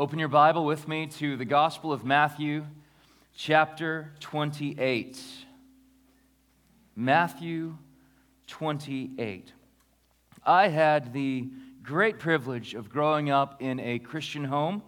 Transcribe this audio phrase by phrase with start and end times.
[0.00, 2.64] Open your Bible with me to the Gospel of Matthew,
[3.36, 5.20] chapter 28.
[6.96, 7.76] Matthew
[8.46, 9.52] 28.
[10.42, 11.50] I had the
[11.82, 14.82] great privilege of growing up in a Christian home.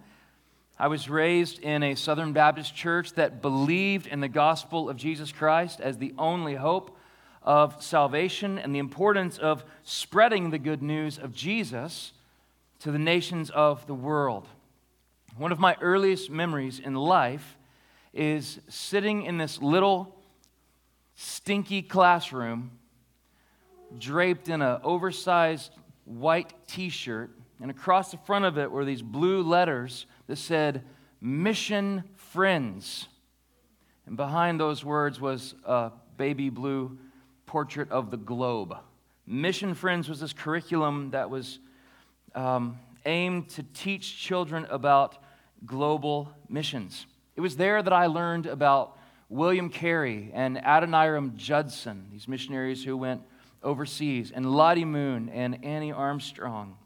[0.79, 5.31] I was raised in a Southern Baptist church that believed in the gospel of Jesus
[5.31, 6.97] Christ as the only hope
[7.43, 12.13] of salvation and the importance of spreading the good news of Jesus
[12.79, 14.49] to the nations of the world.
[15.37, 17.57] One of my earliest memories in life
[18.13, 20.15] is sitting in this little
[21.15, 22.73] stinky classroom
[23.99, 25.73] draped in an oversized
[26.05, 27.31] white t shirt,
[27.63, 30.85] and across the front of it were these blue letters that said,
[31.21, 33.09] Mission Friends.
[34.07, 36.99] And behind those words was a baby blue
[37.47, 38.77] portrait of the globe.
[39.27, 41.59] Mission Friends was this curriculum that was
[42.35, 45.22] um, aimed to teach children about
[45.67, 47.07] global missions.
[47.37, 52.97] It was there that I learned about William Carey and Adoniram Judson, these missionaries who
[52.97, 53.23] went
[53.63, 56.77] overseas, and Lottie Moon and Annie Armstrong,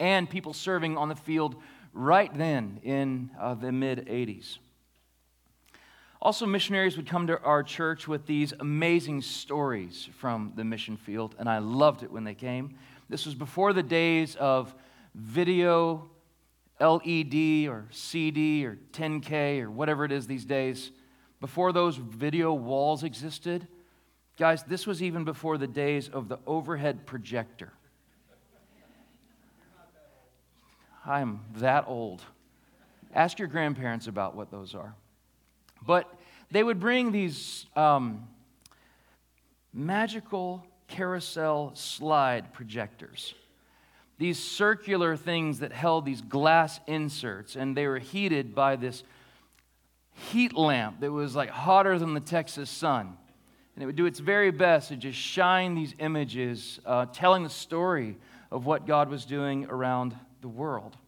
[0.00, 1.56] and people serving on the field
[1.92, 4.58] right then in uh, the mid 80s.
[6.22, 11.34] Also, missionaries would come to our church with these amazing stories from the mission field,
[11.38, 12.76] and I loved it when they came.
[13.08, 14.74] This was before the days of
[15.14, 16.09] video,
[16.80, 20.90] LED or CD or 10K or whatever it is these days,
[21.40, 23.66] before those video walls existed,
[24.38, 27.72] guys, this was even before the days of the overhead projector.
[31.04, 32.22] I'm that old.
[33.14, 34.94] Ask your grandparents about what those are.
[35.86, 36.12] But
[36.50, 38.28] they would bring these um,
[39.72, 43.34] magical carousel slide projectors
[44.20, 49.02] these circular things that held these glass inserts, and they were heated by this
[50.12, 53.16] heat lamp that was like hotter than the Texas sun.
[53.74, 57.48] And it would do its very best to just shine these images, uh, telling the
[57.48, 58.18] story
[58.50, 60.98] of what God was doing around the world.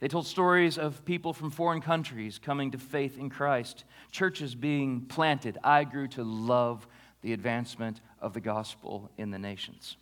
[0.00, 5.02] They told stories of people from foreign countries coming to faith in Christ, churches being
[5.02, 5.58] planted.
[5.62, 6.88] I grew to love
[7.20, 9.98] the advancement of the gospel in the nations.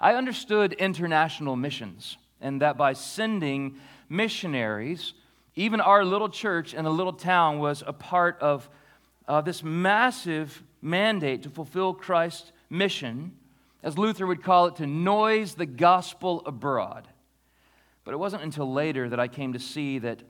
[0.00, 3.76] I understood international missions and that by sending
[4.08, 5.14] missionaries,
[5.54, 8.68] even our little church in a little town was a part of
[9.28, 13.32] uh, this massive mandate to fulfill Christ's mission,
[13.82, 17.06] as Luther would call it, to noise the gospel abroad.
[18.04, 20.22] But it wasn't until later that I came to see that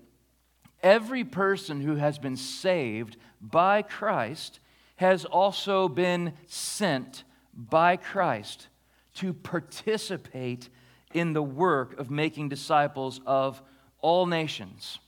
[0.82, 4.60] every person who has been saved by Christ
[4.96, 8.68] has also been sent by Christ
[9.14, 10.68] to participate
[11.12, 13.60] in the work of making disciples of
[14.00, 14.98] all nations.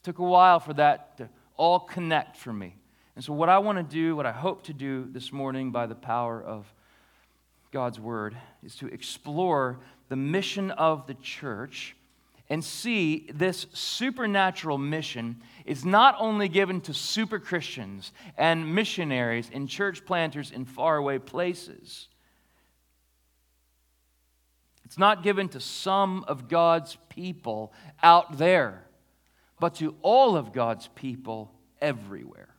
[0.00, 2.76] It took a while for that to all connect for me.
[3.16, 5.86] And so, what I want to do, what I hope to do this morning by
[5.86, 6.72] the power of
[7.70, 11.96] God's Word, is to explore the mission of the church
[12.50, 19.68] and see this supernatural mission is not only given to super Christians and missionaries and
[19.68, 22.08] church planters in faraway places
[24.94, 28.84] it's not given to some of God's people out there,
[29.58, 31.50] but to all of God's people
[31.80, 32.54] everywhere.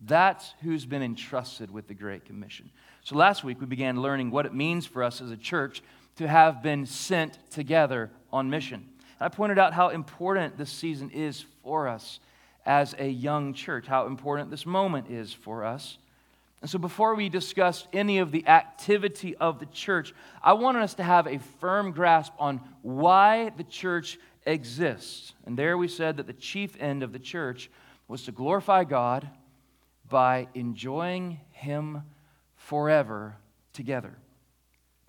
[0.00, 2.70] That's who's been entrusted with the Great Commission.
[3.02, 5.82] So last week we began learning what it means for us as a church
[6.18, 8.88] to have been sent together on mission.
[9.18, 12.20] I pointed out how important this season is for us
[12.64, 15.98] as a young church, how important this moment is for us.
[16.62, 20.94] And so, before we discuss any of the activity of the church, I wanted us
[20.94, 25.34] to have a firm grasp on why the church exists.
[25.44, 27.70] And there we said that the chief end of the church
[28.08, 29.28] was to glorify God
[30.08, 32.02] by enjoying Him
[32.54, 33.36] forever
[33.72, 34.16] together.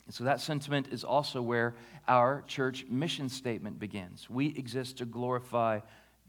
[0.05, 1.75] And so, that sentiment is also where
[2.09, 4.29] our church mission statement begins.
[4.29, 5.79] We exist to glorify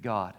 [0.01, 0.35] God.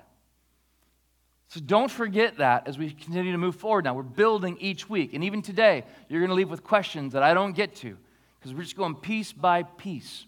[1.50, 3.96] So don't forget that as we continue to move forward now.
[3.96, 5.16] We're building each week.
[5.16, 7.98] And even today, you're going to leave with questions that I don't get to
[8.40, 10.26] because we're just going piece by piece.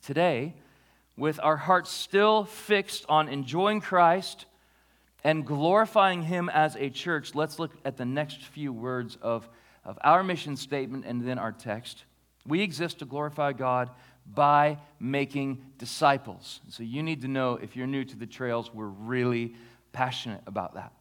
[0.00, 0.54] Today,
[1.18, 4.46] with our hearts still fixed on enjoying Christ
[5.22, 9.46] and glorifying Him as a church, let's look at the next few words of,
[9.84, 12.04] of our mission statement and then our text.
[12.46, 13.90] We exist to glorify God
[14.26, 16.60] by making disciples.
[16.70, 19.54] So you need to know if you're new to the trails, we're really
[19.92, 20.92] passionate about that.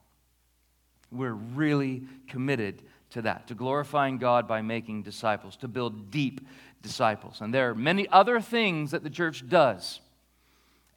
[1.12, 6.48] We're really committed to that, to glorifying God by making disciples, to build deep
[6.82, 7.42] disciples.
[7.42, 10.00] And there are many other things that the church does.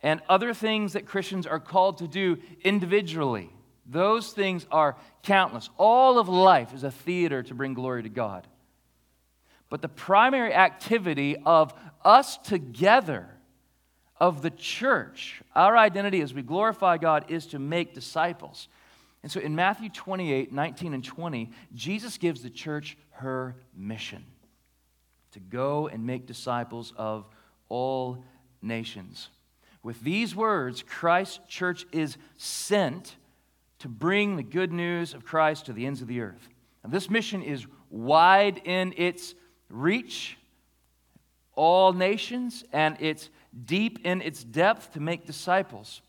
[0.05, 3.49] and other things that Christians are called to do individually.
[3.87, 5.71] Those things are countless.
[5.79, 8.47] All of life is a theater to bring glory to God.
[9.71, 11.73] But the primary activity of
[12.05, 13.27] us together,
[14.25, 18.69] of the church, our identity as we glorify God, is to make disciples.
[19.23, 24.25] And so in Matthew 28 19 and 20, Jesus gives the church her mission
[25.33, 27.27] to go and make disciples of
[27.69, 28.25] all
[28.63, 29.29] nations.
[29.83, 33.17] With these words, Christ's church is sent
[33.81, 36.49] to bring the good news of Christ to the ends of the earth.
[36.89, 39.35] This mission is wide in its
[39.69, 40.39] reach,
[41.55, 43.29] all nations, and it's
[43.65, 46.03] deep in its depth to make disciples.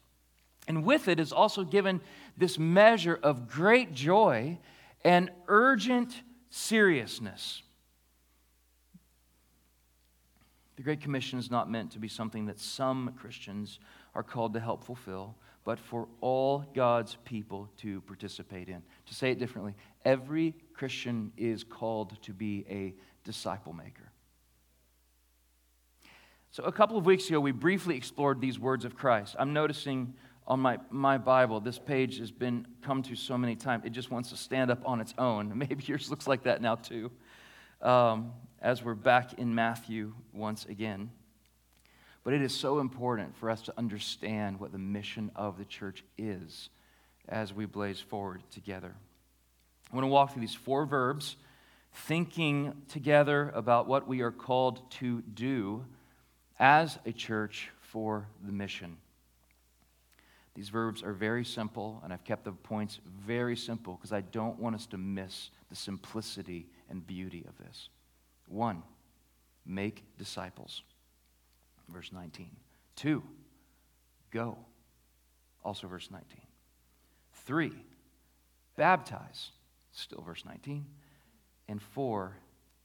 [0.68, 2.02] And with it is also given
[2.38, 4.58] this measure of great joy
[5.04, 7.62] and urgent seriousness.
[10.76, 13.80] The Great Commission is not meant to be something that some Christians
[14.14, 18.82] are called to help fulfill, but for all God's people to participate in.
[19.06, 22.94] To say it differently, every Christian is called to be a
[23.24, 24.12] disciple maker.
[26.56, 29.36] So, a couple of weeks ago, we briefly explored these words of Christ.
[29.38, 30.14] I'm noticing
[30.48, 34.10] on my, my Bible, this page has been come to so many times, it just
[34.10, 35.52] wants to stand up on its own.
[35.58, 37.12] Maybe yours looks like that now, too.
[37.82, 38.32] Um,
[38.62, 41.12] as we're back in Matthew once again.
[42.24, 46.06] But it is so important for us to understand what the mission of the church
[46.18, 46.70] is
[47.28, 48.96] as we blaze forward together.
[49.92, 51.36] I want to walk through these four verbs,
[51.92, 55.84] thinking together about what we are called to do
[56.60, 58.98] as a church for the mission.
[60.54, 64.58] These verbs are very simple, and I've kept the points very simple because I don't
[64.58, 67.90] want us to miss the simplicity and beauty of this.
[68.48, 68.82] One,
[69.66, 70.84] make disciples.
[71.90, 72.50] Verse 19.
[72.96, 73.22] Two,
[74.32, 74.58] go.
[75.64, 76.40] Also, verse 19.
[77.46, 77.74] Three,
[78.78, 79.52] baptize.
[79.92, 80.86] Still, verse 19.
[81.68, 82.38] And four,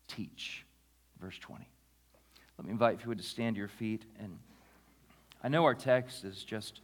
[0.09, 0.65] teach.
[1.21, 1.69] Verse 20.
[2.61, 4.05] Let me invite you would to stand to your feet.
[4.19, 4.39] And
[5.43, 6.83] I know our text is just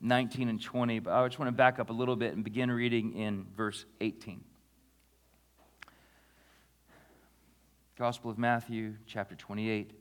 [0.00, 2.70] 19 and 20, but I just want to back up a little bit and begin
[2.70, 4.42] reading in verse 18.
[7.98, 9.90] Gospel of Matthew, chapter 28.
[9.90, 9.98] We'll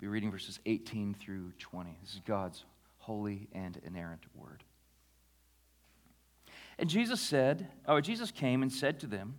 [0.00, 1.96] be reading verses 18 through 20.
[2.02, 2.64] This is God's
[2.98, 4.64] holy and inerrant word.
[6.76, 9.38] And Jesus said, Oh, Jesus came and said to them,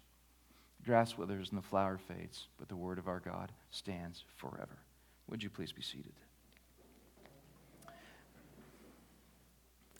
[0.85, 4.79] Grass withers and the flower fades, but the word of our God stands forever.
[5.29, 6.13] Would you please be seated?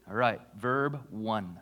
[0.09, 1.59] All right, verb one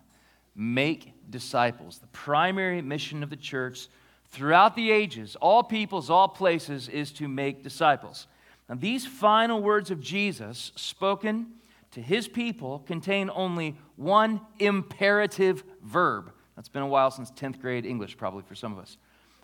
[0.55, 1.99] make disciples.
[1.99, 3.87] The primary mission of the church
[4.31, 8.27] throughout the ages, all peoples, all places, is to make disciples.
[8.67, 11.47] Now, these final words of Jesus, spoken
[11.91, 16.31] to his people, contain only one imperative verb.
[16.55, 18.97] That's been a while since 10th grade English, probably for some of us.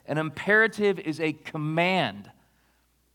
[0.08, 2.30] An imperative is a command.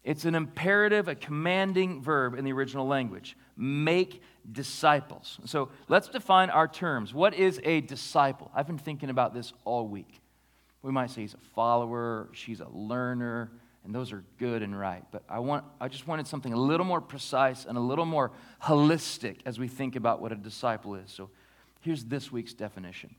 [0.02, 3.36] It's an imperative, a commanding verb in the original language.
[3.56, 5.38] Make disciples.
[5.44, 7.12] So let's define our terms.
[7.12, 8.50] What is a disciple?
[8.54, 10.20] I've been thinking about this all week.
[10.82, 13.50] We might say he's a follower, she's a learner,
[13.84, 15.04] and those are good and right.
[15.10, 18.32] But I, want, I just wanted something a little more precise and a little more
[18.62, 21.10] holistic as we think about what a disciple is.
[21.10, 21.28] So
[21.80, 23.14] here's this week's definition.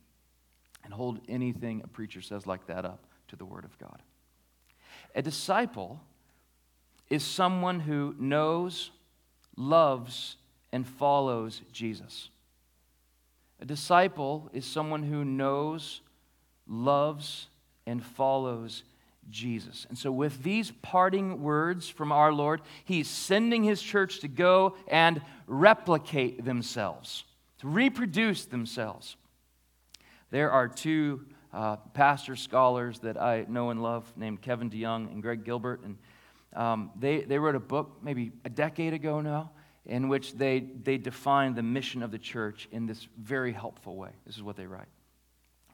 [0.84, 4.02] And hold anything a preacher says like that up to the Word of God.
[5.16, 6.02] A disciple
[7.10, 8.92] is someone who knows,
[9.58, 10.36] loves,
[10.72, 12.30] and follows Jesus.
[13.62, 16.02] A disciple is someone who knows,
[16.68, 17.48] loves,
[17.86, 18.84] and follows
[19.30, 19.86] Jesus.
[19.88, 24.76] And so, with these parting words from our Lord, He's sending His church to go
[24.90, 27.24] and replicate themselves,
[27.60, 29.16] to reproduce themselves.
[30.32, 35.22] There are two uh, pastor scholars that I know and love named Kevin DeYoung and
[35.22, 35.81] Greg Gilbert.
[35.84, 35.98] And
[36.53, 39.51] um, they, they wrote a book maybe a decade ago now
[39.86, 44.12] in which they, they define the mission of the church in this very helpful way.
[44.25, 44.88] This is what they write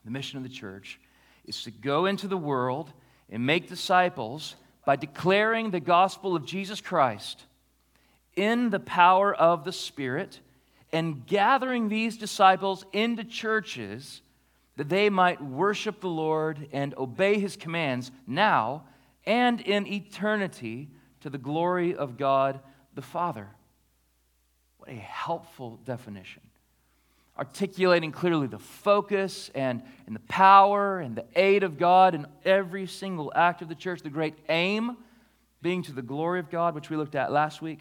[0.06, 1.00] The mission of the church
[1.46, 2.92] is to go into the world
[3.30, 4.56] and make disciples
[4.86, 7.44] by declaring the gospel of Jesus Christ
[8.36, 10.40] in the power of the Spirit
[10.94, 14.22] and gathering these disciples into churches
[14.78, 18.84] that they might worship the Lord and obey his commands now
[19.26, 20.90] and in eternity
[21.22, 22.60] to the glory of God
[22.94, 23.50] the Father.
[24.78, 26.44] What a helpful definition.
[27.38, 32.88] Articulating clearly the focus and, and the power and the aid of God in every
[32.88, 34.96] single act of the church, the great aim
[35.62, 37.80] being to the glory of God, which we looked at last week.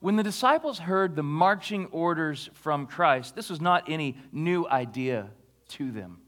[0.00, 5.30] When the disciples heard the marching orders from Christ, this was not any new idea
[5.74, 6.18] to them.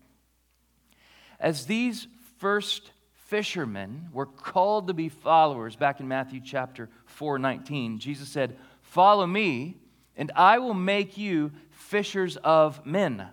[1.38, 2.06] As these
[2.38, 2.90] first
[3.26, 9.26] fishermen were called to be followers back in Matthew chapter 4 19, Jesus said, Follow
[9.26, 9.76] me,
[10.16, 13.28] and I will make you fishers of men.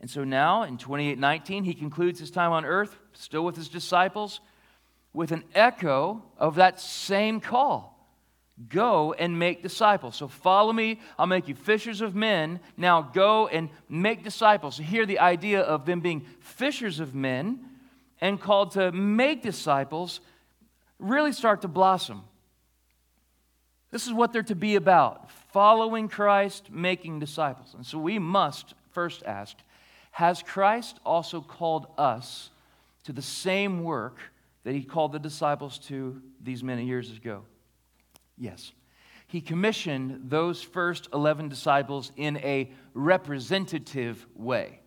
[0.00, 4.40] And so now in 2819, he concludes his time on earth, still with his disciples,
[5.12, 7.99] with an echo of that same call
[8.68, 10.16] Go and make disciples.
[10.16, 11.00] So follow me.
[11.18, 12.60] I'll make you fishers of men.
[12.76, 14.76] Now go and make disciples.
[14.76, 17.60] So here, the idea of them being fishers of men
[18.20, 20.20] and called to make disciples
[20.98, 22.22] really start to blossom.
[23.90, 27.74] This is what they're to be about following Christ, making disciples.
[27.74, 29.56] And so we must first ask
[30.12, 32.50] Has Christ also called us
[33.04, 34.18] to the same work
[34.64, 37.42] that he called the disciples to these many years ago?
[38.40, 38.72] Yes.
[39.28, 44.80] He commissioned those first 11 disciples in a representative way.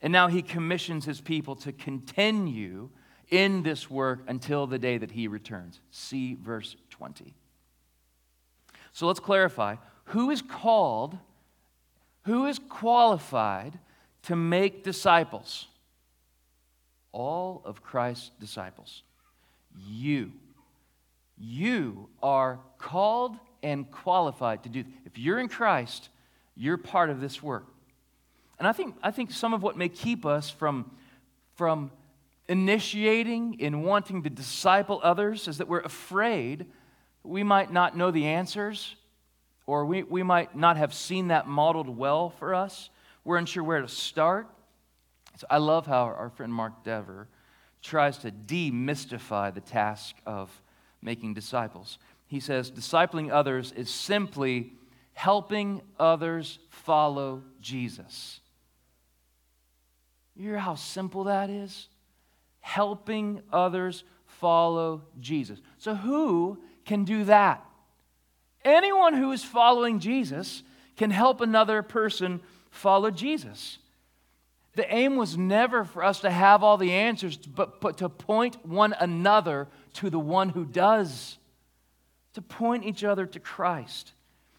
[0.00, 2.88] And now he commissions his people to continue
[3.28, 5.80] in this work until the day that he returns.
[5.90, 7.34] See verse 20.
[8.92, 11.18] So let's clarify who is called,
[12.22, 13.78] who is qualified
[14.22, 15.66] to make disciples?
[17.10, 19.02] All of Christ's disciples.
[19.76, 20.32] You
[21.38, 24.84] you are called and qualified to do.
[25.04, 26.08] If you're in Christ,
[26.54, 27.66] you're part of this work.
[28.58, 30.90] And I think, I think some of what may keep us from,
[31.56, 31.90] from
[32.48, 36.66] initiating and wanting to disciple others is that we're afraid
[37.22, 38.94] we might not know the answers
[39.66, 42.88] or we, we might not have seen that modeled well for us.
[43.24, 44.48] We're unsure where to start.
[45.36, 47.28] So I love how our friend Mark Dever
[47.82, 50.50] tries to demystify the task of
[51.02, 51.98] making disciples.
[52.26, 54.72] He says, discipling others is simply
[55.12, 58.40] helping others follow Jesus.
[60.34, 61.88] You hear how simple that is?
[62.60, 65.58] Helping others follow Jesus.
[65.78, 67.64] So, who can do that?
[68.64, 70.62] Anyone who is following Jesus
[70.96, 73.78] can help another person follow Jesus.
[74.74, 78.64] The aim was never for us to have all the answers, but, but to point
[78.66, 81.38] one another to the one who does,
[82.34, 84.12] to point each other to Christ.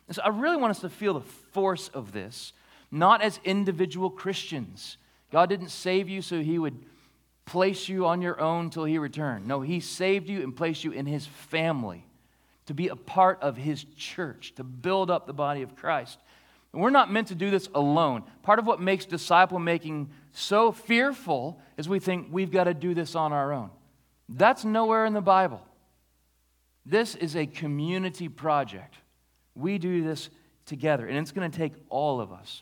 [0.07, 2.53] And so I really want us to feel the force of this,
[2.91, 4.97] not as individual Christians.
[5.31, 6.77] God didn't save you so he would
[7.45, 9.47] place you on your own till he returned.
[9.47, 12.05] No, he saved you and placed you in his family
[12.65, 16.19] to be a part of his church, to build up the body of Christ.
[16.73, 18.23] And we're not meant to do this alone.
[18.43, 22.93] Part of what makes disciple making so fearful is we think we've got to do
[22.93, 23.69] this on our own.
[24.29, 25.61] That's nowhere in the Bible.
[26.85, 28.95] This is a community project.
[29.55, 30.29] We do this
[30.65, 32.61] together, and it's going to take all of us.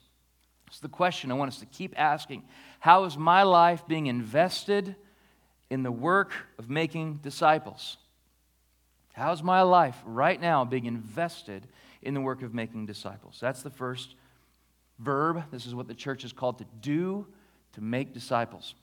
[0.67, 2.43] It's the question I want us to keep asking
[2.79, 4.95] How is my life being invested
[5.69, 7.97] in the work of making disciples?
[9.13, 11.67] How's my life right now being invested
[12.01, 13.37] in the work of making disciples?
[13.39, 14.15] That's the first
[14.99, 15.43] verb.
[15.51, 17.25] This is what the church is called to do,
[17.73, 18.75] to make disciples.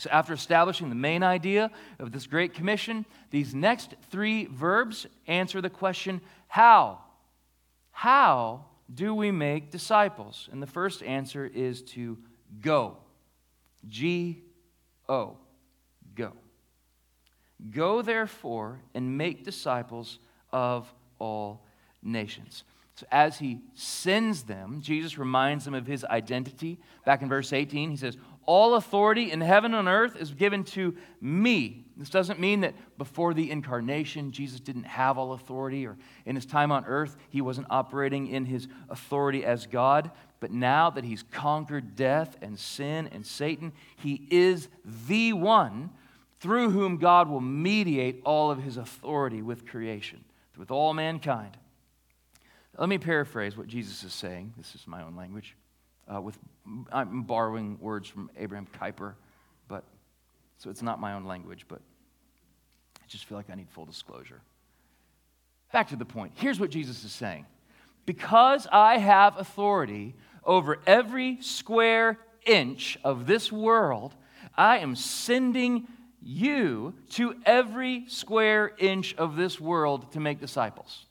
[0.00, 5.60] So, after establishing the main idea of this Great Commission, these next three verbs answer
[5.60, 7.00] the question how?
[7.90, 10.48] How do we make disciples?
[10.50, 12.16] And the first answer is to
[12.62, 12.96] go.
[13.88, 14.42] G
[15.06, 15.36] O.
[16.14, 16.32] Go.
[17.70, 20.18] Go, therefore, and make disciples
[20.50, 21.66] of all
[22.02, 22.64] nations.
[22.94, 26.78] So, as he sends them, Jesus reminds them of his identity.
[27.06, 28.16] Back in verse 18, he says,
[28.46, 31.84] all authority in heaven and earth is given to me.
[31.96, 36.46] This doesn't mean that before the incarnation, Jesus didn't have all authority, or in his
[36.46, 40.10] time on earth, he wasn't operating in his authority as God.
[40.40, 44.68] But now that he's conquered death and sin and Satan, he is
[45.08, 45.90] the one
[46.40, 50.24] through whom God will mediate all of his authority with creation,
[50.56, 51.58] with all mankind.
[52.78, 54.54] Let me paraphrase what Jesus is saying.
[54.56, 55.54] This is my own language
[56.12, 56.38] uh, with,
[56.92, 59.14] I'm borrowing words from Abraham Kuyper,
[59.68, 59.84] but,
[60.58, 61.80] so it's not my own language, but
[62.98, 64.40] I just feel like I need full disclosure.
[65.72, 66.32] Back to the point.
[66.34, 67.46] Here's what Jesus is saying
[68.06, 70.14] Because I have authority
[70.44, 74.14] over every square inch of this world,
[74.56, 75.86] I am sending
[76.22, 81.06] you to every square inch of this world to make disciples.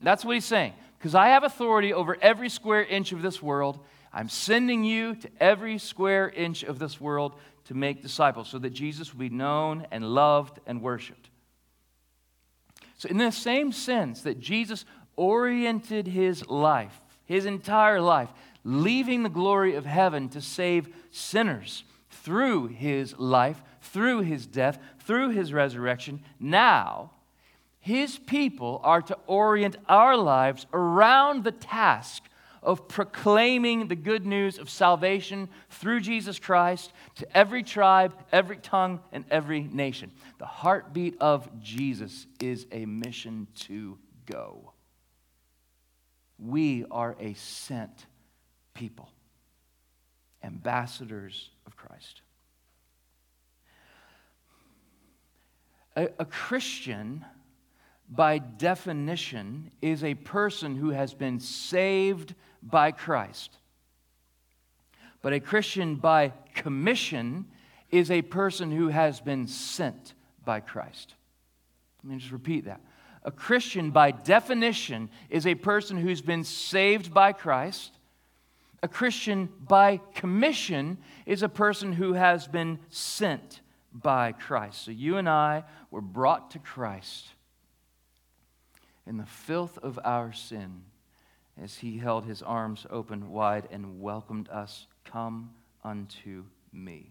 [0.00, 0.72] That's what he's saying.
[1.00, 3.80] Because I have authority over every square inch of this world,
[4.12, 8.74] I'm sending you to every square inch of this world to make disciples so that
[8.74, 11.30] Jesus will be known and loved and worshiped.
[12.98, 14.84] So, in the same sense that Jesus
[15.16, 18.28] oriented his life, his entire life,
[18.62, 25.30] leaving the glory of heaven to save sinners through his life, through his death, through
[25.30, 27.12] his resurrection, now
[27.90, 32.22] his people are to orient our lives around the task
[32.62, 39.00] of proclaiming the good news of salvation through Jesus Christ to every tribe, every tongue,
[39.10, 40.12] and every nation.
[40.38, 44.72] The heartbeat of Jesus is a mission to go.
[46.38, 48.06] We are a sent
[48.72, 49.10] people,
[50.44, 52.22] ambassadors of Christ.
[55.96, 57.24] A, a Christian,
[58.10, 63.56] by definition, is a person who has been saved by Christ.
[65.22, 67.46] But a Christian, by commission,
[67.90, 70.14] is a person who has been sent
[70.44, 71.14] by Christ.
[72.02, 72.80] Let me just repeat that.
[73.22, 77.92] A Christian, by definition, is a person who's been saved by Christ.
[78.82, 83.60] A Christian, by commission, is a person who has been sent
[83.92, 84.84] by Christ.
[84.84, 87.28] So you and I were brought to Christ
[89.10, 90.84] in the filth of our sin
[91.60, 95.50] as he held his arms open wide and welcomed us, Come
[95.82, 97.10] unto me.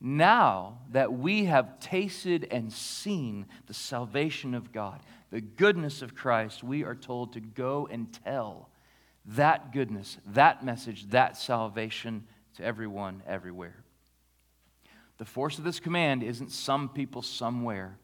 [0.00, 6.64] Now that we have tasted and seen the salvation of God, the goodness of Christ,
[6.64, 8.68] we are told to go and tell
[9.26, 13.76] that goodness, that message, that salvation to everyone, everywhere.
[15.18, 17.96] The force of this command isn't some people somewhere,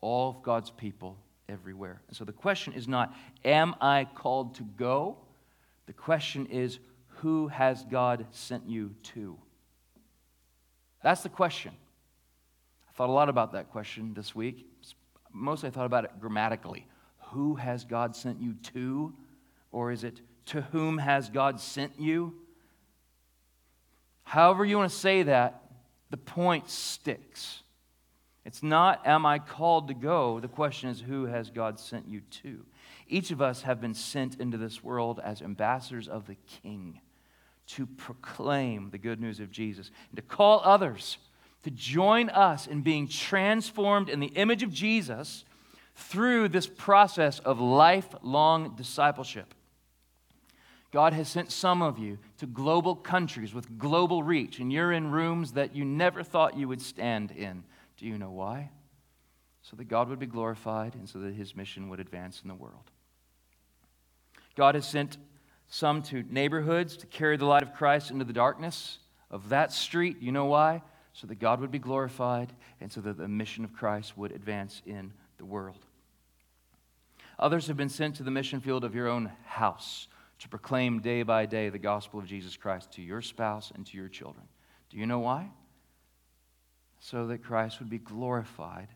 [0.00, 1.16] all of God's people
[1.50, 2.00] everywhere.
[2.08, 5.18] And so the question is not, Am I called to go?
[5.86, 6.78] The question is,
[7.18, 9.36] Who has God sent you to?
[11.02, 11.72] That's the question.
[12.88, 14.66] I thought a lot about that question this week.
[15.32, 16.86] Mostly I thought about it grammatically.
[17.32, 19.14] Who has God sent you to?
[19.72, 22.34] Or is it, To whom has God sent you?
[24.22, 25.62] However, you want to say that,
[26.10, 27.62] the point sticks.
[28.44, 30.40] It's not, am I called to go?
[30.40, 32.64] The question is, who has God sent you to?
[33.06, 37.00] Each of us have been sent into this world as ambassadors of the King
[37.68, 41.18] to proclaim the good news of Jesus and to call others
[41.62, 45.44] to join us in being transformed in the image of Jesus
[45.94, 49.54] through this process of lifelong discipleship.
[50.90, 55.10] God has sent some of you to global countries with global reach, and you're in
[55.10, 57.62] rooms that you never thought you would stand in
[58.00, 58.70] do you know why?
[59.62, 62.54] So that God would be glorified and so that his mission would advance in the
[62.54, 62.90] world.
[64.56, 65.18] God has sent
[65.68, 68.98] some to neighborhoods to carry the light of Christ into the darkness
[69.30, 70.16] of that street.
[70.20, 70.82] You know why?
[71.12, 74.80] So that God would be glorified and so that the mission of Christ would advance
[74.86, 75.84] in the world.
[77.38, 80.08] Others have been sent to the mission field of your own house
[80.38, 83.96] to proclaim day by day the gospel of Jesus Christ to your spouse and to
[83.96, 84.46] your children.
[84.88, 85.50] Do you know why?
[87.00, 88.88] So that Christ would be glorified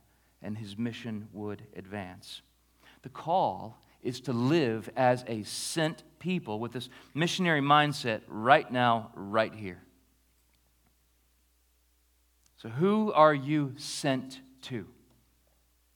[0.43, 2.43] and his mission would advance.
[3.03, 9.11] The call is to live as a sent people with this missionary mindset right now,
[9.15, 9.81] right here.
[12.59, 14.87] So, who are you sent to?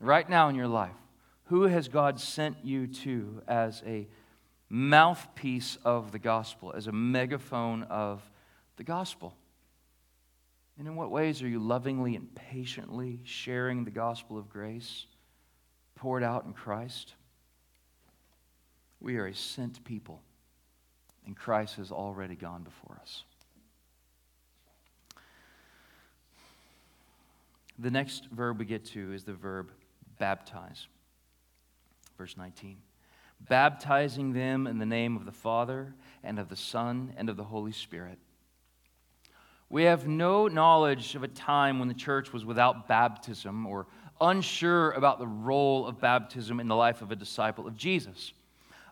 [0.01, 0.97] Right now in your life,
[1.45, 4.07] who has God sent you to as a
[4.69, 8.23] mouthpiece of the gospel, as a megaphone of
[8.77, 9.35] the gospel?
[10.79, 15.07] And in what ways are you lovingly and patiently sharing the gospel of grace
[15.97, 17.15] poured out in Christ?
[19.01, 20.23] We are a sent people,
[21.27, 23.25] and Christ has already gone before us.
[27.81, 29.71] The next verb we get to is the verb
[30.19, 30.87] baptize.
[32.17, 32.77] Verse 19.
[33.49, 37.45] Baptizing them in the name of the Father and of the Son and of the
[37.45, 38.19] Holy Spirit
[39.71, 43.87] we have no knowledge of a time when the church was without baptism or
[44.21, 48.33] unsure about the role of baptism in the life of a disciple of Jesus.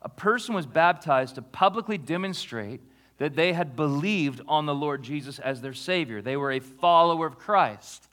[0.02, 2.80] A person was baptized to publicly demonstrate
[3.18, 6.20] that they had believed on the Lord Jesus as their Savior.
[6.20, 8.06] They were a follower of Christ.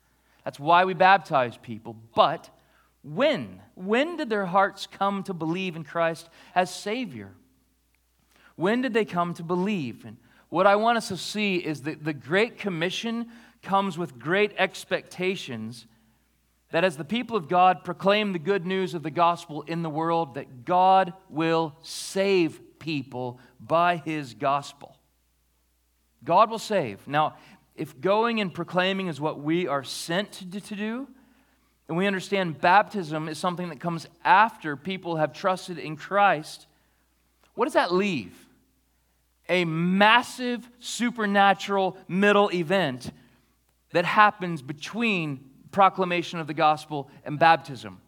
[0.46, 1.96] That's why we baptize people.
[2.16, 2.50] But
[3.04, 3.62] when?
[3.76, 7.32] When did their hearts come to believe in Christ as Savior?
[8.56, 10.06] When did they come to believe?
[10.06, 10.18] And
[10.54, 13.30] what I want us to see is that the Great Commission
[13.64, 15.88] comes with great expectations
[16.70, 19.90] that as the people of God proclaim the good news of the gospel in the
[19.90, 24.96] world, that God will save people by his gospel.
[26.24, 27.08] God will save.
[27.08, 27.36] Now,
[27.76, 31.08] if going and proclaiming is what we are sent to, do,
[31.88, 36.68] and we understand baptism is something that comes after people have trusted in Christ,
[37.56, 38.43] what does that leave?
[39.50, 43.12] A massive supernatural middle event
[43.92, 48.00] that happens between proclamation of the gospel and baptism.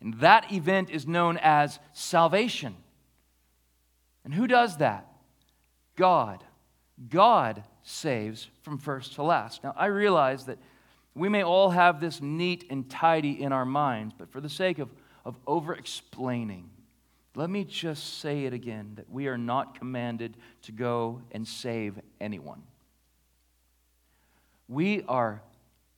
[0.00, 2.74] And that event is known as salvation.
[4.24, 5.06] And who does that?
[5.96, 6.44] God.
[7.08, 9.62] God saves from first to last.
[9.62, 10.58] Now, I realize that
[11.14, 14.78] we may all have this neat and tidy in our minds, but for the sake
[14.78, 14.88] of,
[15.24, 16.70] of over explaining,
[17.34, 21.98] let me just say it again that we are not commanded to go and save
[22.20, 22.62] anyone.
[24.68, 25.42] We are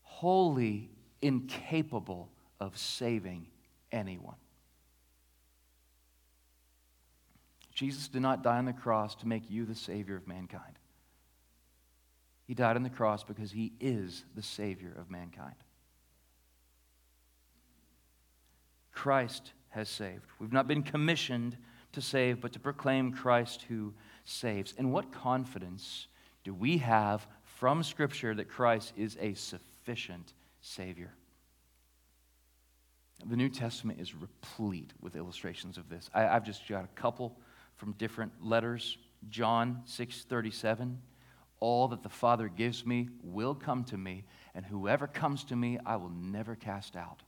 [0.03, 0.91] wholly
[1.23, 2.29] incapable
[2.61, 3.47] of saving
[3.91, 4.37] anyone.
[7.73, 10.79] Jesus did not die on the cross to make you the Savior of mankind.
[12.47, 15.55] He died on the cross because He is the Savior of mankind.
[18.93, 20.23] Christ has saved.
[20.39, 21.57] We've not been commissioned
[21.93, 23.93] to save, but to proclaim Christ who
[24.25, 24.75] saves.
[24.79, 26.07] And what confidence
[26.45, 31.13] do we have from Scripture that Christ is a sufficient Savior?
[33.25, 36.11] The New Testament is replete with illustrations of this.
[36.13, 37.39] I, have just got a couple
[37.77, 38.99] from different letters.
[39.29, 40.97] John 6:37,
[41.61, 45.79] all that the Father gives me will come to me, and whoever comes to me
[45.87, 47.23] I will never cast out.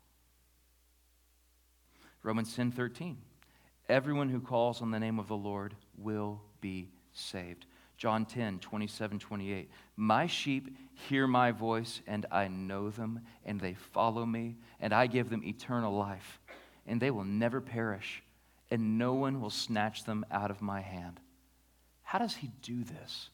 [2.25, 3.19] Romans 10:13,
[3.87, 7.67] everyone who calls on the name of the Lord will be saved.
[7.99, 9.71] John 10, 27, 28.
[9.97, 15.07] My sheep hear my voice, and I know them, and they follow me, and I
[15.07, 16.41] give them eternal life,
[16.87, 18.23] and they will never perish,
[18.71, 21.21] and no one will snatch them out of my hand.
[22.05, 23.29] How does he do this?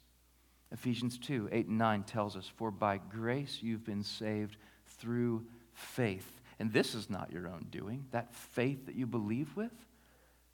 [0.72, 6.39] Ephesians 2, 8 and 9 tells us, For by grace you've been saved through faith.
[6.60, 9.72] And this is not your own doing, that faith that you believe with.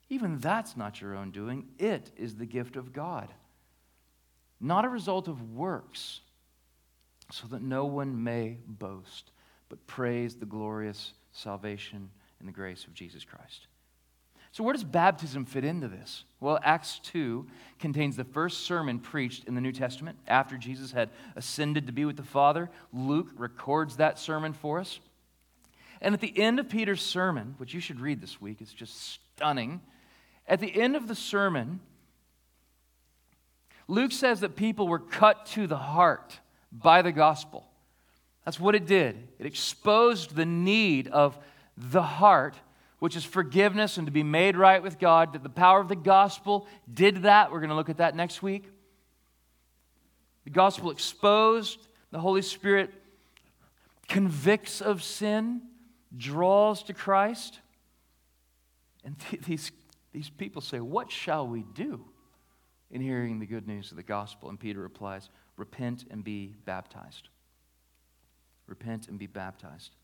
[0.09, 1.66] Even that's not your own doing.
[1.79, 3.29] It is the gift of God
[4.61, 6.21] not a result of works,
[7.31, 9.33] so that no one may boast,
[9.69, 13.66] but praise the glorious salvation and the grace of Jesus Christ.
[14.53, 16.25] So, where does baptism fit into this?
[16.40, 17.47] Well, Acts 2
[17.79, 22.07] contains the first sermon preached in the New Testament after Jesus had ascended to be
[22.07, 22.71] with the Father.
[22.92, 25.01] Luke records that sermon for us.
[26.00, 29.20] And at the end of Peter's sermon, which you should read this week, it's just
[29.35, 29.80] stunning.
[30.46, 31.80] At the end of the sermon,
[33.88, 36.38] Luke says that people were cut to the heart
[36.72, 37.66] by the gospel.
[38.44, 39.28] That's what it did.
[39.38, 41.38] It exposed the need of
[41.76, 42.54] the heart,
[42.98, 45.32] which is forgiveness and to be made right with God.
[45.32, 47.50] That the power of the gospel did that.
[47.50, 48.70] We're going to look at that next week.
[50.44, 52.92] The gospel exposed, the Holy Spirit
[54.09, 55.62] convicts of sin,
[56.16, 57.61] draws to Christ.
[59.05, 59.72] And th- these,
[60.12, 62.05] these people say, What shall we do?
[62.90, 64.48] in hearing the good news of the gospel?
[64.48, 67.29] And Peter replies, Repent and be baptized.
[68.66, 69.94] Repent and be baptized.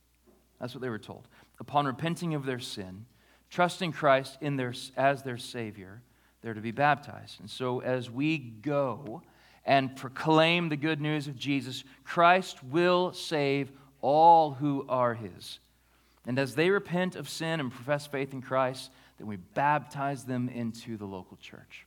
[0.61, 1.29] That's what they were told.
[1.59, 3.07] Upon repenting of their sin,
[3.51, 6.03] trusting Christ in their, as their Savior,
[6.41, 7.41] they're to be baptized.
[7.41, 9.23] And so as we go
[9.65, 13.71] and proclaim the good news of Jesus, Christ will save
[14.01, 15.59] all who are His.
[16.27, 20.49] And as they repent of sin and profess faith in Christ, then we baptize them
[20.49, 21.87] into the local church.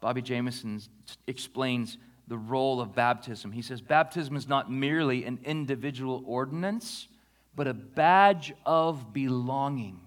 [0.00, 0.82] Bobby Jamieson
[1.26, 3.52] explains the role of baptism.
[3.52, 7.08] He says, Baptism is not merely an individual ordinance,
[7.54, 10.00] but a badge of belonging.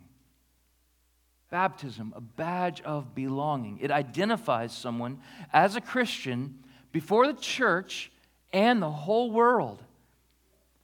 [1.49, 3.79] Baptism, a badge of belonging.
[3.79, 5.19] It identifies someone
[5.53, 8.11] as a Christian before the church
[8.51, 9.81] and the whole world.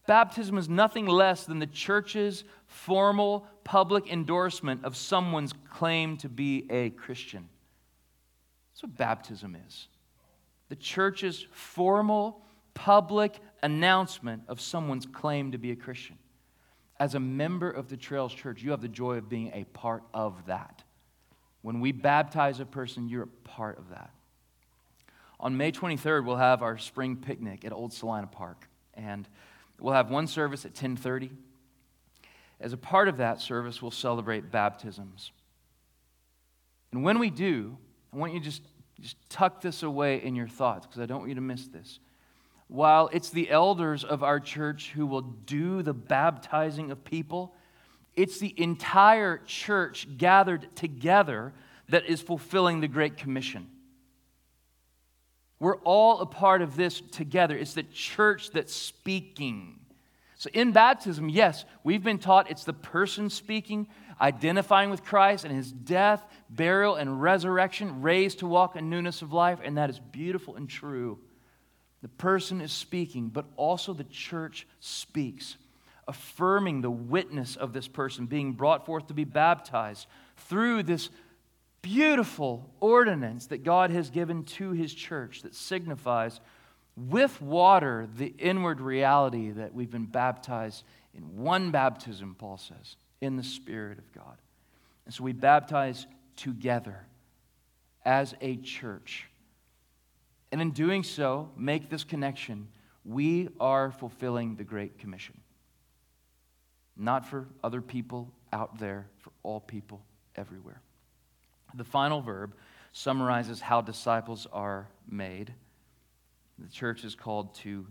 [0.06, 6.68] Baptism is nothing less than the church's formal public endorsement of someone's claim to be
[6.70, 7.48] a Christian.
[8.72, 9.88] That's what baptism is
[10.70, 12.42] the church's formal,
[12.74, 16.18] public announcement of someone's claim to be a Christian.
[17.00, 20.04] As a member of the Trails Church, you have the joy of being a part
[20.16, 20.84] of that.
[21.62, 24.10] When we baptize a person, you're a part of that.
[25.39, 29.28] On May 23rd, we'll have our spring picnic at Old Salina Park, and
[29.84, 31.30] we'll have one service at 10:30.
[32.60, 35.32] As a part of that service, we'll celebrate baptisms.
[36.91, 37.78] And when we do,
[38.12, 38.63] I want you to just
[39.02, 42.00] Just tuck this away in your thoughts because I don't want you to miss this.
[42.67, 47.54] While it's the elders of our church who will do the baptizing of people,
[48.15, 51.54] it's the entire church gathered together
[51.89, 53.67] that is fulfilling the Great Commission.
[55.60, 57.56] We're all a part of this together.
[57.58, 59.80] It's the church that's speaking.
[60.38, 63.88] So, in baptism, yes, we've been taught it's the person speaking,
[64.20, 69.32] identifying with Christ and his death, burial, and resurrection, raised to walk in newness of
[69.32, 71.20] life, and that is beautiful and true.
[72.02, 75.56] The person is speaking, but also the church speaks,
[76.10, 81.10] affirming the witness of this person being brought forth to be baptized through this
[81.84, 86.39] beautiful ordinance that God has given to his church that signifies
[86.96, 93.36] with water the inward reality that we've been baptized in one baptism, Paul says, in
[93.36, 94.38] the Spirit of God.
[95.06, 97.06] And so we baptize together
[98.06, 99.28] as a church.
[100.52, 102.69] And in doing so, make this connection.
[103.04, 105.39] We are fulfilling the Great Commission.
[106.96, 110.02] Not for other people out there, for all people
[110.36, 110.82] everywhere.
[111.74, 112.56] The final verb
[112.92, 115.54] summarizes how disciples are made.
[116.60, 117.88] The church is called to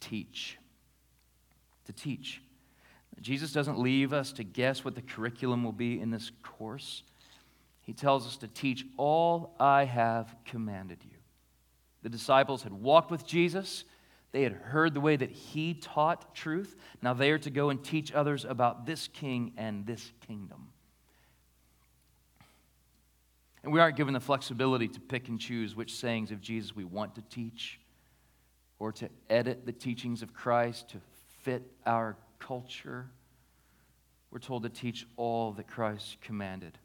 [0.00, 0.58] teach.
[1.86, 2.42] To teach.
[3.20, 7.02] Jesus doesn't leave us to guess what the curriculum will be in this course.
[7.82, 11.16] He tells us to teach all I have commanded you.
[12.02, 13.84] The disciples had walked with Jesus.
[14.32, 16.76] They had heard the way that he taught truth.
[17.02, 20.68] Now they are to go and teach others about this king and this kingdom.
[23.62, 26.84] And we aren't given the flexibility to pick and choose which sayings of Jesus we
[26.84, 27.78] want to teach
[28.78, 30.98] or to edit the teachings of Christ to
[31.42, 33.10] fit our culture.
[34.30, 36.78] We're told to teach all that Christ commanded,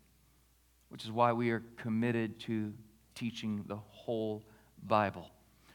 [0.89, 2.73] which is why we are committed to
[3.13, 4.43] teaching the whole
[4.85, 5.29] Bible.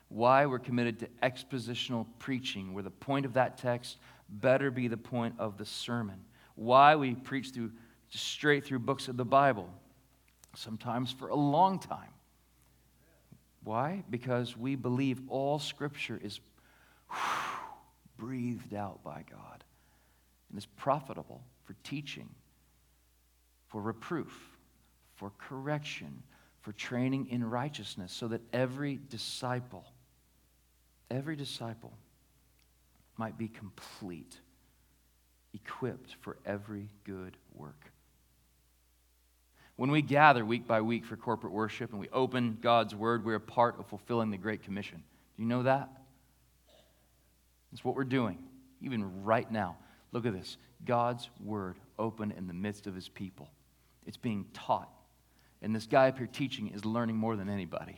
[0.09, 3.97] Why we're committed to expositional preaching, where the point of that text
[4.29, 6.21] better be the point of the sermon.
[6.57, 7.71] Why we preach through
[8.11, 9.71] straight through books of the Bible
[10.55, 12.13] sometimes for a long time.
[13.63, 14.05] Why?
[14.09, 16.41] Because we believe all Scripture is
[18.17, 19.65] breathed out by God
[20.49, 22.29] and is profitable for teaching,
[23.69, 24.59] for reproof,
[25.17, 26.23] for correction,
[26.63, 29.85] for training in righteousness, so that every disciple,
[31.11, 31.93] every disciple
[33.17, 34.41] might be complete,
[35.53, 37.90] equipped for every good work.
[39.81, 43.37] When we gather week by week for corporate worship and we open God's Word, we're
[43.37, 44.99] a part of fulfilling the Great Commission.
[44.99, 45.89] Do you know that?
[47.73, 48.37] That's what we're doing,
[48.83, 49.79] even right now.
[50.13, 53.49] Look at this God's Word open in the midst of His people.
[54.07, 54.91] It's being taught.
[55.63, 57.97] And this guy up here teaching is learning more than anybody.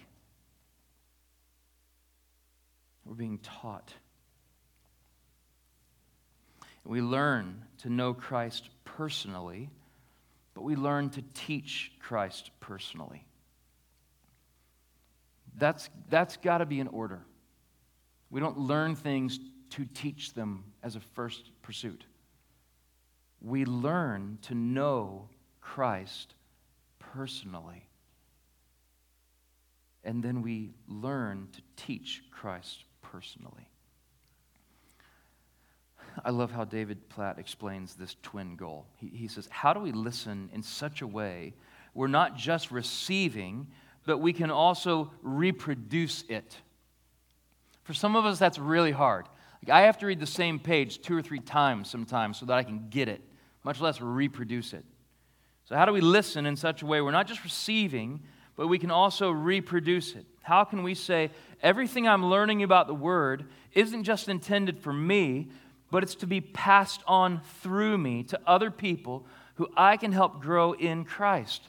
[3.04, 3.92] We're being taught.
[6.84, 9.68] We learn to know Christ personally
[10.54, 13.24] but we learn to teach Christ personally.
[15.56, 17.20] That's, that's got to be in order.
[18.30, 19.38] We don't learn things
[19.70, 22.04] to teach them as a first pursuit.
[23.40, 25.28] We learn to know
[25.60, 26.34] Christ
[26.98, 27.88] personally.
[30.04, 33.68] And then we learn to teach Christ personally.
[36.24, 38.86] I love how David Platt explains this twin goal.
[38.96, 41.54] He, he says, How do we listen in such a way
[41.94, 43.68] we're not just receiving,
[44.06, 46.56] but we can also reproduce it?
[47.84, 49.26] For some of us, that's really hard.
[49.62, 52.58] Like, I have to read the same page two or three times sometimes so that
[52.58, 53.20] I can get it,
[53.64, 54.84] much less reproduce it.
[55.64, 58.22] So, how do we listen in such a way we're not just receiving,
[58.56, 60.26] but we can also reproduce it?
[60.42, 61.30] How can we say,
[61.62, 65.48] everything I'm learning about the Word isn't just intended for me,
[65.92, 69.26] but it's to be passed on through me to other people
[69.56, 71.68] who I can help grow in Christ.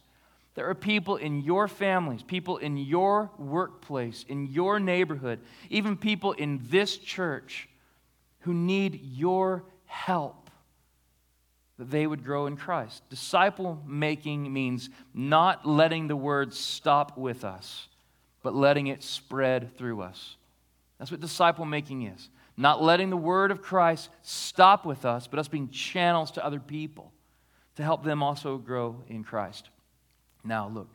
[0.55, 6.31] There are people in your families, people in your workplace, in your neighborhood, even people
[6.31, 7.67] in this church
[8.39, 10.49] who need your help
[11.77, 13.03] that they would grow in Christ.
[13.09, 17.89] Disciple making means not letting the word stop with us,
[18.41, 20.37] but letting it spread through us.
[20.97, 22.29] That's what disciple making is.
[22.55, 26.59] Not letting the word of Christ stop with us, but us being channels to other
[26.59, 27.11] people
[27.75, 29.69] to help them also grow in Christ.
[30.43, 30.89] Now, look,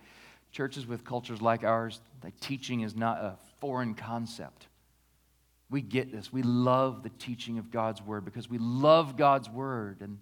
[0.52, 4.68] churches with cultures like ours, the teaching is not a foreign concept.
[5.70, 6.32] We get this.
[6.32, 10.18] We love the teaching of God's word because we love God's word and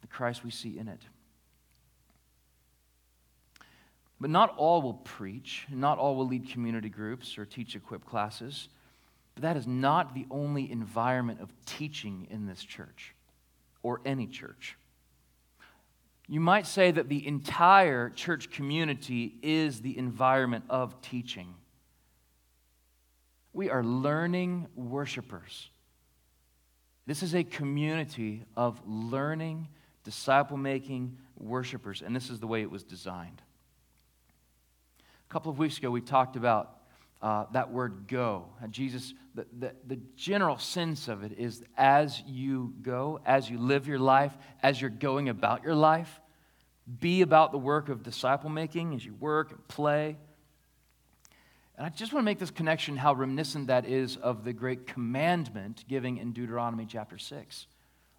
[0.00, 1.00] the Christ we see in it.
[4.20, 8.68] But not all will preach, not all will lead community groups or teach equip classes.
[9.34, 13.14] But that is not the only environment of teaching in this church
[13.82, 14.76] or any church.
[16.26, 21.54] You might say that the entire church community is the environment of teaching.
[23.52, 25.68] We are learning worshipers.
[27.06, 29.68] This is a community of learning,
[30.02, 33.42] disciple making worshipers, and this is the way it was designed.
[35.28, 36.78] A couple of weeks ago, we talked about
[37.22, 38.46] uh, that word go.
[38.62, 43.58] Uh, Jesus, the, the, the general sense of it is as you go, as you
[43.58, 46.20] live your life, as you're going about your life,
[47.00, 50.16] be about the work of disciple making as you work and play.
[51.76, 54.86] And I just want to make this connection how reminiscent that is of the great
[54.86, 57.66] commandment giving in Deuteronomy chapter 6.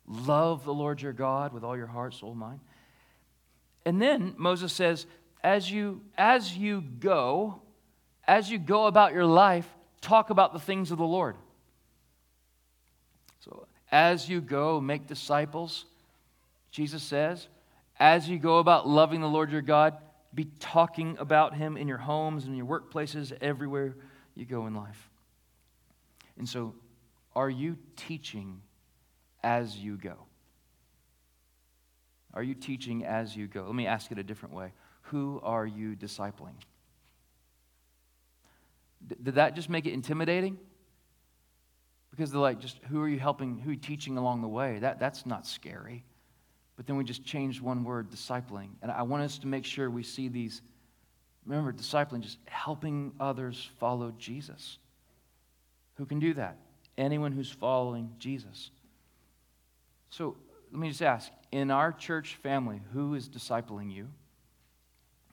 [0.08, 2.60] Love the Lord your God with all your heart, soul, mind.
[3.86, 5.06] And then Moses says,
[5.44, 7.62] as you, as you go,
[8.28, 9.68] as you go about your life,
[10.02, 11.36] talk about the things of the Lord.
[13.42, 15.86] So, as you go, make disciples,
[16.72, 17.48] Jesus says,
[18.00, 19.96] as you go about loving the Lord your God,
[20.34, 23.96] be talking about him in your homes and your workplaces, everywhere
[24.36, 25.10] you go in life.
[26.38, 26.76] And so,
[27.36, 28.62] are you teaching
[29.44, 30.16] as you go?
[32.34, 33.64] Are you teaching as you go?
[33.66, 34.74] Let me ask it a different way.
[35.04, 36.56] Who are you discipling?
[39.06, 40.58] Did that just make it intimidating?
[42.12, 44.80] Because they're like, just who are you helping, who are you teaching along the way?
[44.80, 46.06] That, that's not scary.
[46.78, 48.70] But then we just changed one word, discipling.
[48.82, 50.62] And I want us to make sure we see these.
[51.46, 54.78] Remember, discipling, just helping others follow Jesus.
[55.96, 56.58] Who can do that?
[56.98, 58.72] Anyone who's following Jesus.
[60.10, 60.38] So
[60.72, 64.08] let me just ask in our church family, who is discipling you?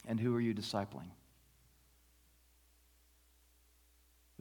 [0.06, 1.10] And who are you discipling?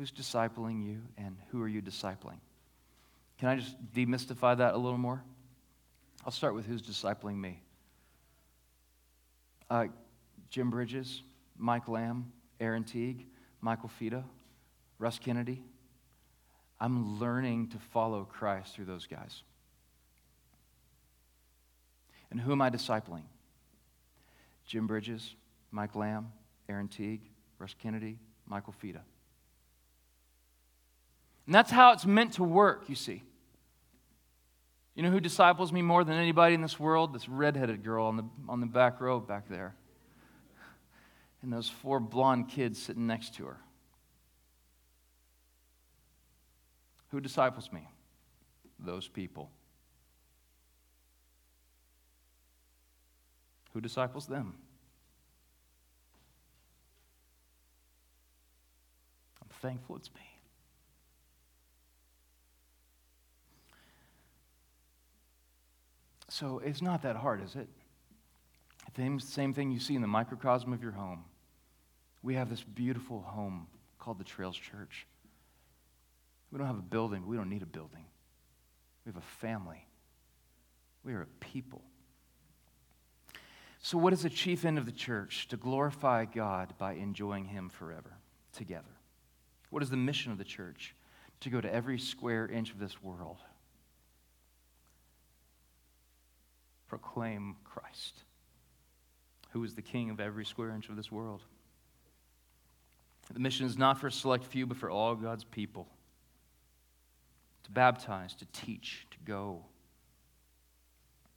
[0.01, 2.39] Who's discipling you, and who are you discipling?
[3.37, 5.21] Can I just demystify that a little more?
[6.25, 7.61] I'll start with who's discipling me.
[9.69, 9.85] Uh,
[10.49, 11.21] Jim Bridges,
[11.55, 13.27] Mike Lamb, Aaron Teague,
[13.61, 14.23] Michael Fita,
[14.97, 15.61] Russ Kennedy.
[16.79, 19.43] I'm learning to follow Christ through those guys.
[22.31, 23.25] And who am I discipling?
[24.65, 25.35] Jim Bridges,
[25.69, 26.31] Mike Lamb,
[26.67, 29.01] Aaron Teague, Russ Kennedy, Michael Fita.
[31.51, 33.23] And that's how it's meant to work, you see.
[34.95, 37.13] You know who disciples me more than anybody in this world?
[37.13, 39.75] This redheaded girl on the, on the back row back there.
[41.41, 43.57] And those four blonde kids sitting next to her.
[47.09, 47.85] Who disciples me?
[48.79, 49.51] Those people.
[53.73, 54.53] Who disciples them?
[59.41, 60.30] I'm thankful it's me.
[66.31, 67.67] So it's not that hard, is it?
[68.95, 71.25] Same, same thing you see in the microcosm of your home.
[72.23, 73.67] We have this beautiful home
[73.99, 75.07] called the Trails Church.
[76.49, 78.05] We don't have a building, we don't need a building.
[79.05, 79.85] We have a family.
[81.03, 81.81] We are a people.
[83.81, 85.49] So, what is the chief end of the church?
[85.49, 88.13] To glorify God by enjoying Him forever
[88.53, 88.95] together.
[89.69, 90.95] What is the mission of the church?
[91.41, 93.39] To go to every square inch of this world
[96.91, 98.23] proclaim Christ,
[99.51, 101.41] who is the king of every square inch of this world.
[103.33, 105.87] The mission is not for a select few, but for all God's people
[107.63, 109.63] to baptize, to teach, to go,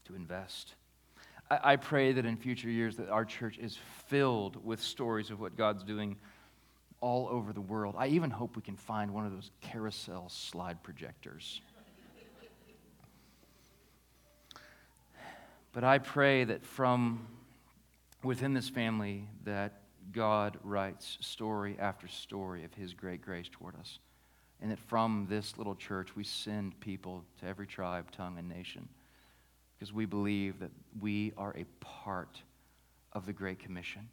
[0.07, 0.75] to invest.
[1.49, 3.79] I, I pray that in future years that our church is
[4.09, 6.17] filled with stories of what God's doing
[7.01, 7.95] all over the world.
[7.97, 11.61] I even hope we can find one of those carousel slide projectors
[15.75, 17.27] But I pray that from
[18.23, 19.81] within this family that
[20.13, 23.99] God writes story after story of his great grace toward us.
[24.63, 28.89] And that from this little church we send people to every tribe, tongue, and nation.
[29.77, 30.71] Because we believe that
[31.01, 32.41] we are a part
[33.13, 34.09] of the Great Commission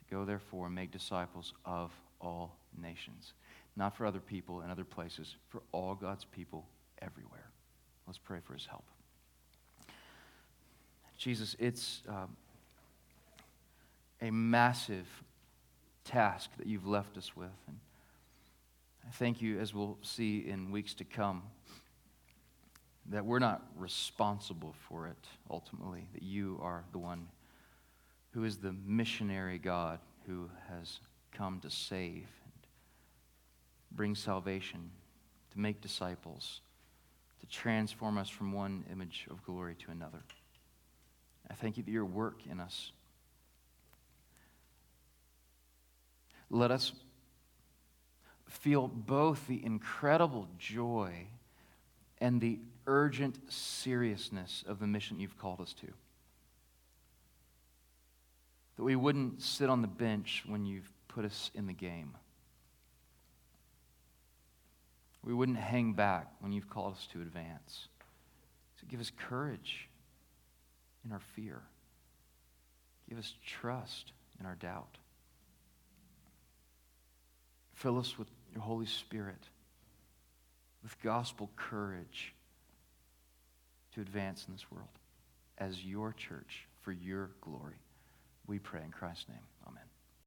[0.00, 3.34] to go, therefore, and make disciples of all nations.
[3.76, 6.66] Not for other people and other places, for all God's people
[7.00, 7.50] everywhere.
[8.08, 8.84] Let's pray for his help.
[11.22, 12.36] Jesus, it's um,
[14.20, 15.06] a massive
[16.04, 17.46] task that you've left us with.
[17.68, 17.78] And
[19.06, 21.44] I thank you, as we'll see in weeks to come,
[23.10, 27.28] that we're not responsible for it ultimately, that you are the one
[28.32, 30.98] who is the missionary God who has
[31.30, 32.66] come to save and
[33.92, 34.90] bring salvation,
[35.52, 36.62] to make disciples,
[37.38, 40.18] to transform us from one image of glory to another.
[41.50, 42.92] I thank you that your work in us.
[46.50, 46.92] Let us
[48.48, 51.26] feel both the incredible joy
[52.20, 55.86] and the urgent seriousness of the mission you've called us to.
[58.76, 62.12] That we wouldn't sit on the bench when you've put us in the game.
[65.24, 67.88] We wouldn't hang back when you've called us to advance.
[68.80, 69.88] So give us courage
[71.04, 71.60] in our fear.
[73.08, 74.98] Give us trust in our doubt.
[77.74, 79.48] Fill us with your Holy Spirit,
[80.82, 82.34] with gospel courage
[83.94, 84.88] to advance in this world
[85.58, 87.80] as your church for your glory.
[88.46, 89.51] We pray in Christ's name.